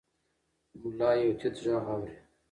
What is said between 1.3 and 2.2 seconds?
تت غږ اوري.